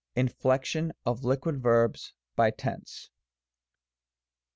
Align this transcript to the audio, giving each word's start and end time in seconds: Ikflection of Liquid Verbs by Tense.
Ikflection 0.17 0.93
of 1.05 1.23
Liquid 1.23 1.61
Verbs 1.61 2.13
by 2.35 2.49
Tense. 2.49 3.11